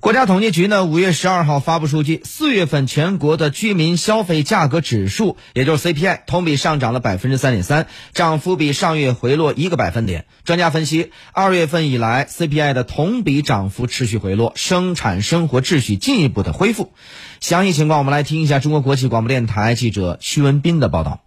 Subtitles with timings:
[0.00, 10.24] 国家统计局呢，五月十二号发布数据，四月份全国的居民消费价格指数，也就是 CPI，同比上涨了百分之三点三，涨幅比上月回落一个百分点。
[10.42, 16.94] 专家分析，二月份以来 CPI 的同比涨幅持续回落，生产生活秩序进一步的恢复。
[17.40, 21.20] 详细情况，我们来听一下中国国际广播电台记者徐文斌的报道。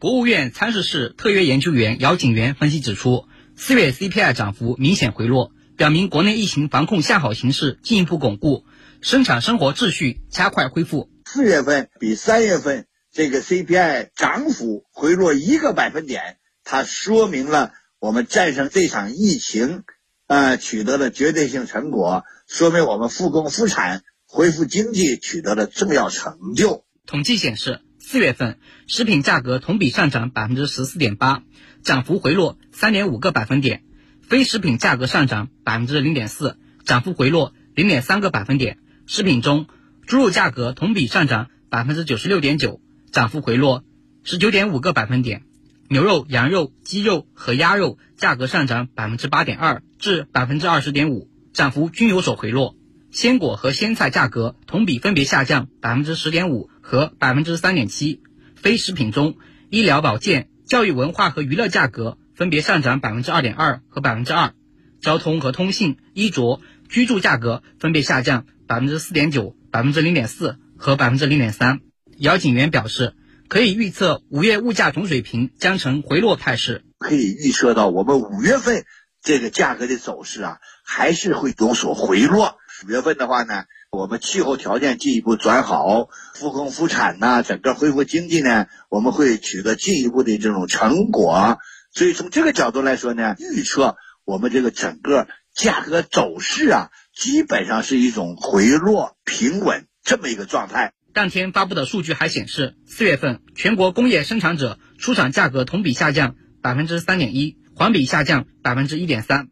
[0.00, 5.52] 国务院参事室特约研究员姚景元分析指出，四月 CPI 涨幅明显回落。
[5.78, 8.64] 表明国内疫情防控向好形势进一步巩固，
[9.00, 11.08] 生产生活秩序加快恢复。
[11.24, 19.84] 四月份比三月份这个 CPI 涨幅回落一个百分点，它说明了我们战胜这场疫情，
[20.26, 26.84] 呃，取得了绝对性成果，说明我们复工复产、恢复经济取得了重要成就。
[27.06, 31.44] 统计显示，四月份食品价格同比上涨百分之十四点八，
[31.84, 33.84] 涨幅回落三点五个百分点。
[34.28, 38.76] 非食品价格上涨百分之零点四，涨幅回落零点三个百分点。
[39.06, 39.68] 食品中，
[40.06, 43.84] 猪肉价格同比上涨百分之九十六点九，涨幅回落
[44.24, 45.44] 十九点五个百分点。
[45.88, 52.76] 牛肉、羊肉、鸡肉和鸭肉价格上涨百分之八点二至百分之二十点五，涨幅均有所回落。
[53.10, 58.20] 鲜果和鲜菜价格同比分别下降百分之十点五和百分之三点七。
[58.56, 59.38] 非食品中，
[59.70, 62.18] 医疗保健、教育文化和娱乐价格。
[62.38, 64.52] 分别上涨百分之二点二和百分之二，
[65.00, 71.80] 交通和通信、衣着、居住价格分别下降百分之四点九、百分之零点四和百分之零点三。
[72.16, 73.16] 姚景元表示，
[73.48, 76.84] 可以预测五月物价总水平将呈回落态势。
[76.98, 78.84] 可以预测到，我们五月份
[79.20, 82.54] 这个价格的走势啊，还是会有所回落。
[82.86, 91.58] 五月份的话呢，我们气候条件进一步转好，复工复产呐，整个恢复经济呢，我们会取得进一步的这种成果。
[91.98, 100.92] 所以从这个角度来说呢，预测我们这个整个价格走势啊，基本上是一种回落平稳这么一个状态。
[101.12, 109.48] 当天发布的数据还显示，四月份全国工业生产者出厂价格同比下降百分之三点一，环比下降百分之一点三。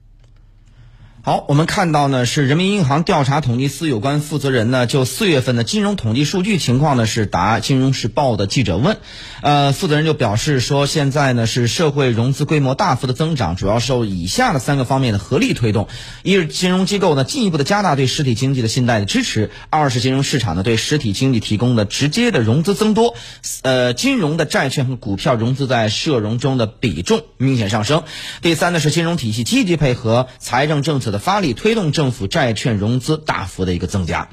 [1.26, 8.98] 好，我们看到呢，是人民银行调查统计司有关负责人呢，就四月份的金融统计数据情况呢，是答《金融时报》的记者问。
[9.42, 15.88] 呃，负责人就表示说，现在呢是社会融资规模大幅的增长，主要受以下的三个方面的合力推动：
[16.22, 23.16] 一是金融机构呢进一步的加大对实体经济的信贷的支持；二是金融市场呢对实体经济提供的直接的融资增多；
[23.62, 28.02] 呃，金融的债券和股票融资在社融中的比重明显上升；
[28.42, 31.15] 第三呢是金融体系积极配合财政政策的。
[31.18, 34.28] 发力推动政府债券融资大幅的一个增加，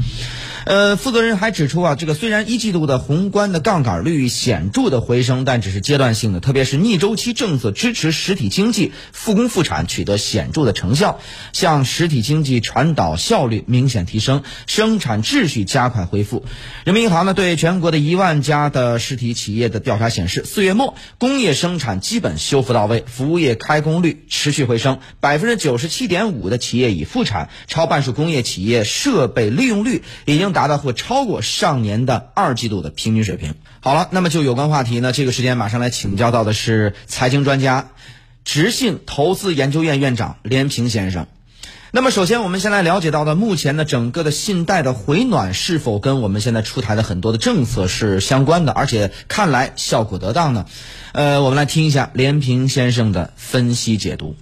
[0.66, 11.19] 呃，负责人还指出啊，这个虽然一季度的宏观的杠杆率显著的回升，但只是阶段性的，特别是逆周期政策支持实体经济复工复产取得显著的成效，
[11.53, 16.44] 向实体经济传导效率明显提升，生产秩序加快恢复。
[16.83, 26.72] 人民银行呢对全国的一万家的实体企业的调查显示，四月末工业生产基本修复到位，服务业开工率持续回升，百分之九十七点五的企。
[26.73, 33.53] 企业已复产，超半数工业企业设备利用率已经达到或超过上年的二季度的平均水平。
[33.79, 37.91] 好了，那么就有关话题呢，这个时间马上来请教到的是财经专家、
[38.44, 41.28] 直信投资研究院院长连平先生。
[41.91, 50.66] 那么，首先我们先来了解到的，目前的整个的信贷的回暖是否跟我们现在出台的很多的政策是相关的，而且看来效果得当呢？
[51.12, 54.35] 呃，我们来听一下连平先生的分析解读。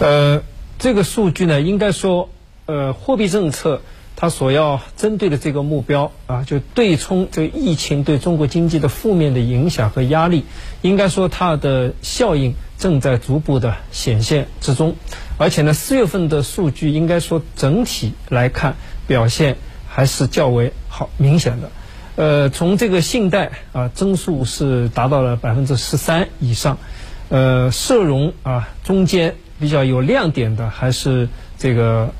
[0.00, 0.42] 呃，
[0.78, 2.30] 这个数据呢，应该说，
[2.64, 3.82] 呃，货币政策
[4.16, 10.46] 它所要针对的这个目标啊，就对冲这疫情对中国经济的负面的影响和压力，
[10.80, 14.96] 应该说它的效应正在逐步的显现之中。
[15.36, 21.70] 而且呢，四月份的数据应该说整体来看表现还是较为好明显的。
[22.16, 26.78] 呃，从这个信贷啊增速是达到了百分之十三以上，
[27.28, 29.34] 呃，社融啊中间。
[29.60, 31.28] 比较有亮点的还是
[31.58, 32.12] 这个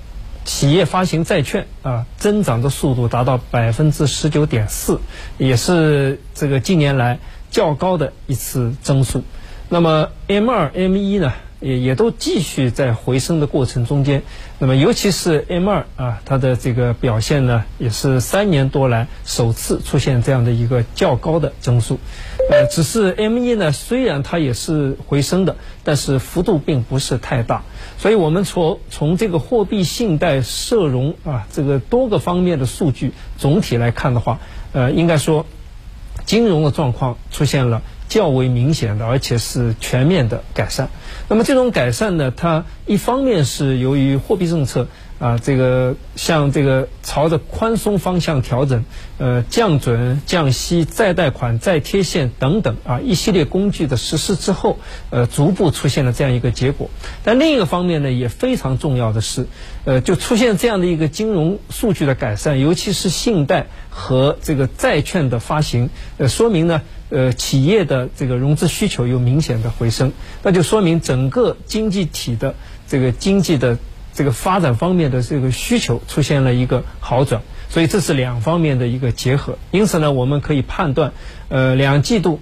[0.45, 5.01] 企业发行债券啊，增长的速度达到百分之十九点四，
[5.39, 7.19] 也是这个近年来
[7.51, 9.25] 较高的一次增速。
[9.69, 11.33] 那么 M 二、M 一呢？
[11.61, 14.23] 也也都继续在回升的过程中间，
[14.59, 22.01] 那么尤其是 M 二啊，它的这个表现呢，也是三年多来首次出现这样的一个较高的增速。
[22.51, 25.55] 呃，只是 M 一呢，虽然它也是回升的，
[25.85, 27.63] 但是幅度并不是太大。
[27.97, 34.41] 所以我们从从这个货币、信贷、社融啊这个多个方面的数据总体来看的话，
[34.73, 35.47] 呃，应该说
[36.25, 37.83] 金融的状况出现了。
[38.09, 40.89] 较为明显的，而且是全面的改善。
[41.29, 44.89] 那么这种改善呢，它一方面是由于货币政策。
[45.21, 48.87] 啊，这个像这个朝着宽松方向调整，
[49.19, 54.79] 呃，降准、降息、再贷款、再贴现等等啊，一系列工具的实施之后，
[55.11, 56.89] 呃，逐步出现了这样一个结果。
[57.23, 59.47] 但另一个方面呢，也非常重要的是，
[59.85, 66.81] 呃，就出现这样的一个金融数据的改善，尤其是信贷和这个债券的发行，呃，说明呢，
[67.11, 72.55] 呃，企业的这个融资需求有明显的回升，那就说明整个经济体的
[72.89, 73.77] 这个经济的。
[74.13, 79.57] 这个发展方面的这个需求出现了一个好转，所以这是两方面的一个结合。
[79.71, 81.13] 因此呢，我们可以判断，
[81.49, 82.41] 呃，两季度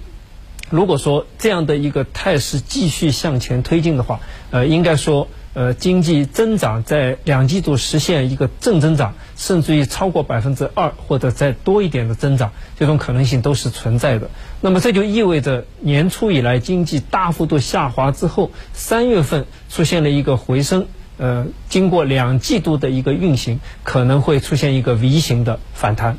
[0.71, 4.21] 如果说这样的一个态势继续向前推进的话，
[4.51, 14.31] 呃，应该说，呃，经济增长在两季度实现一个正增长，甚至于超过百分之二或者再多一点的增长，这种可能性都是存在的。
[14.61, 20.87] 那么这就意味着年初以来经济大幅度下滑之后，三月份出现了一个回升。
[21.19, 26.17] 呃，经过两季度的一个运行，可能会出现一个 V 型的反弹。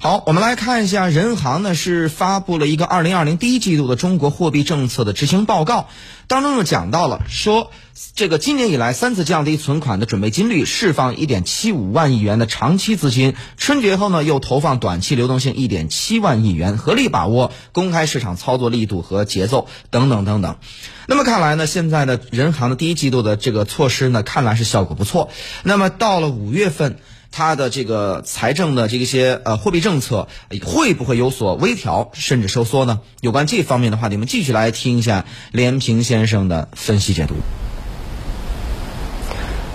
[0.00, 5.88] 好，我们来看一下，人行呢是发布了一个二零二零第一季度的中国货币政策的执行报告，
[6.28, 7.72] 当中呢讲到了说，
[8.14, 20.58] 这个今年以来三次降低存款的准备金率，释放一点七五万亿元的长期资金，春节后呢又投放短期流动性一点七万亿元，合力把握公开市场操作力度和节奏等等等等。
[21.08, 25.28] 那么看来呢，现在的人行的第一季度的这个措施呢，看来是效果不错。
[25.64, 30.28] 那么到了五月份，它的这个财政的这些呃货币政策
[30.64, 33.00] 会不会有所微调甚至收缩呢？
[33.20, 37.34] 有关这方面的话，你们继续来听一下连平先生的分析解读。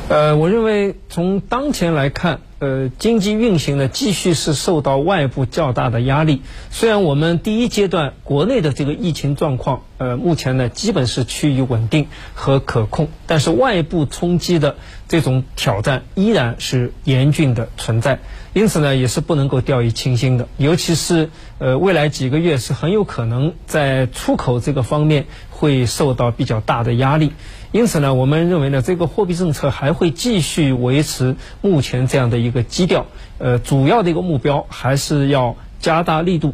[0.10, 6.42] 呃，我认为从当前来看，呃，经济运行呢继续是受到外部较大的压力。
[6.72, 14.78] 虽然我们第一阶段国内的这个疫情状况，呃，目前呢基本是趋于稳定和可控，但是外部冲击的
[15.10, 18.20] 这种挑战依然是严峻的存在。
[18.54, 20.48] 因此呢，也是不能够掉以轻心的。
[20.58, 27.34] 尤其是呃，未来几个月是很有可能在出口这个方面会受到比较大的压力。
[27.72, 33.08] 因此呢，我们认为呢，这个货币政策还会继续维持目前这样的一个基调。
[33.40, 36.54] 呃，主要的一个目标还是要加大力度，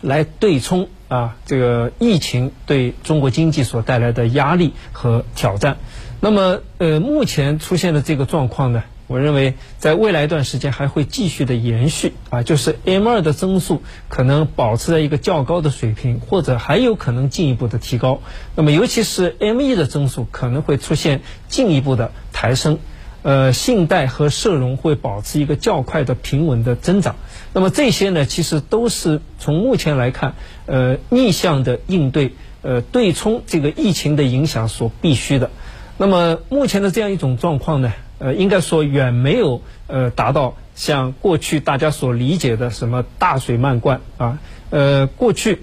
[0.00, 5.78] 来对冲啊这个疫情对中国经济所带来的压力和挑战。
[6.20, 8.84] 那么，呃，目前出现的这个状况呢？
[9.08, 18.20] 我认为，在未来一段时间还会继续的延续啊，就是 M 二的增速可能保持在一个较高的水平，或者还有可能进一步的提高。
[18.54, 22.78] 那么，尤其是 M 一的增速可能会出现进一步的抬升。
[23.22, 27.16] 呃，信贷和社融会保持一个较快的平稳的增长。
[27.52, 30.34] 那么这些呢，其实都是从目前来看，
[30.66, 35.50] 呃，逆向的应对，呃，对冲这个疫情的影响所必须的。
[35.98, 37.92] 那么目前的这样一种状况呢？
[38.18, 44.38] 呃，应该说远没有呃达到像过去大家所理解的什么大水漫灌啊。
[44.70, 45.62] 呃，过去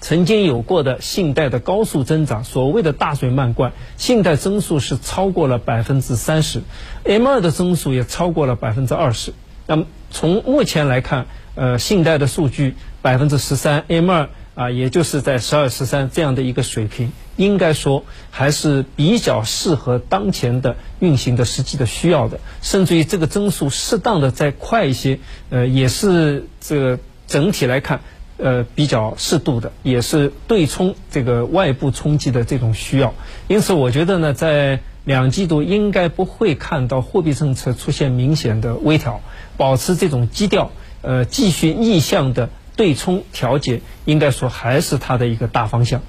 [0.00, 6.62] 曾经有过的信贷的高速增长，所谓的大水漫灌，信贷增速是超过了百分之三十
[7.04, 9.32] ，M 二的增速也超过了百分之二十。
[9.66, 14.28] 那么从目前来看，呃，信贷的数据百分之十三，M 二。
[14.58, 18.02] 啊，也就是在十二十三这样的一个水平，应该说
[18.32, 28.00] 还是比较适合当前的运行的实际的需要的，甚至于这个增速适当的再快一些，呃，也是这整体来看，
[28.38, 33.14] 呃，比较适度的，也是对冲这个外部冲击的这种需要。
[33.46, 39.20] 因此，我觉得呢，在两季度应该不会看到货币政策出现明显的微调，
[39.56, 42.50] 保持这种基调，呃，继续逆向的。
[42.78, 46.00] 对冲调节应该说还是它的一个大方向。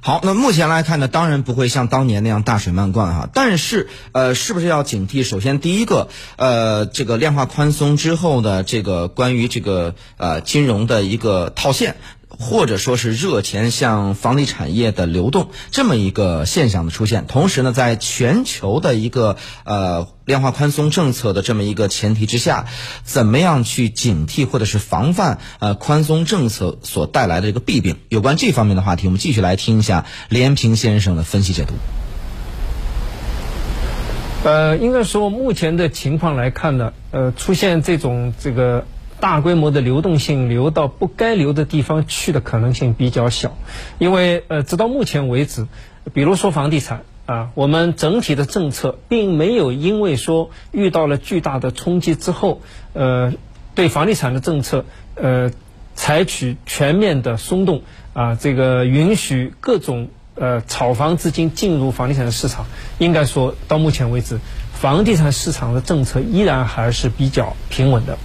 [0.00, 5.24] 好，那目前来看呢，当然不会像当年那样大水漫灌哈，但是呃，是不是要警惕？
[5.24, 11.96] 首先，第一个，呃，这个量化宽松之后的这个关于这个呃金融的一个套现。
[12.38, 22.66] 或者说是热钱向房地产业的流动这么一个现象的出现，同时呢，在全球的一个呃量化宽松政策的这么一个前提之下，
[23.04, 27.96] 怎么样去警惕或者是防范呃宽松政策所带来的这个弊病？
[28.08, 31.74] 有关这方面的话题，我们继续来听一下连平先生的分析解读。
[34.44, 38.84] 呃，应该说目前的情况来看呢，呃，出现这种这个。
[39.24, 43.56] 大规模的流动性流到不该流的地方去的可能性比较小，
[43.98, 45.66] 因为呃，直到目前为止，
[46.12, 52.60] 比如说房地产啊，我们整体的政策并没有因为说遇到了巨大的冲击之后，
[52.92, 53.32] 呃，
[53.74, 55.50] 对房地产的政策呃。
[55.96, 57.82] 采取全面的松动
[58.14, 62.66] 啊，这个允许各种呃炒房资金进入房地产的市场。
[62.98, 64.40] 应该说到目前为止，
[64.72, 68.18] 房地产市场的政策依然还是比较平稳的，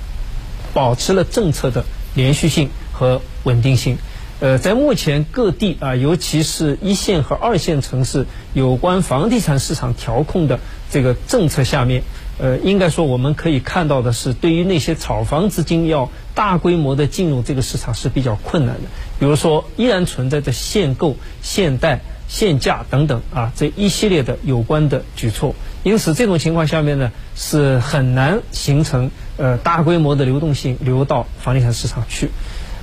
[0.74, 1.86] 保持了政策的
[2.16, 3.98] 连续性和稳定性。
[4.42, 12.04] 呃，在目前各地啊，尤其是一线和二线城市有关房地产市场调控的这个政策下面，
[12.38, 18.84] 呃，应该说我们可以看到的是，对于那些炒房资金要大规模的进入这个市场是比较困难的。
[19.20, 22.00] 比如说，依然存在着限购、限贷、
[22.30, 25.54] 限价等等啊这一系列的有关的举措。
[25.84, 32.32] 因此，这种情况下面呢，是很难形成呃大规模的流动性流到房地产市场去。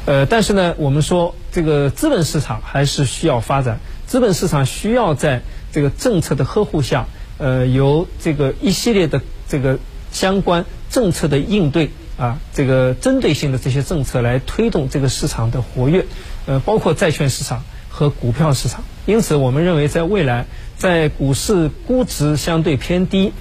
[0.06, 9.78] 呃，但是呢，我们说这个资本市场还是需要发展，资本市场需要在这个政策的呵护下，呃，由这个一系列的这个
[10.10, 16.06] 相关政策的应对啊，这个针对性的这些政策来推动这个市场的活跃，
[16.46, 18.84] 呃，包括债券市场和股票市场。
[19.04, 20.46] 因此，我们认为在未来，
[20.78, 23.34] 在股市估值相对偏低。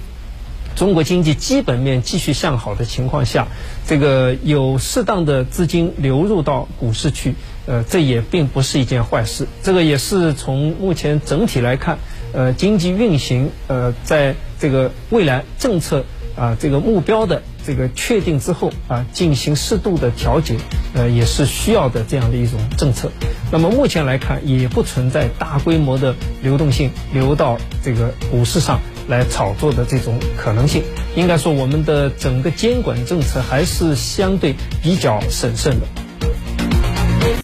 [0.76, 3.48] 中国经济基本面继续向好的情况下，
[3.86, 9.48] 这个有适当的资金流入到股市去，呃，这也并不是一件坏事。
[9.62, 11.98] 这个也是从目前整体来看，
[12.32, 16.04] 呃，经济运行，呃，在这个未来政策
[16.36, 20.56] 啊这个目标的这个确定之后啊，进行适度的调节，
[20.92, 23.10] 呃，也是需要的这样的一种政策。
[23.50, 28.78] 那么目前来看，也不存在大规模的流动性流到这个股市上。
[29.08, 30.82] 来炒作的这种可能性，
[31.14, 35.86] 应该说我们的整个监管政策还是相对比较审慎的。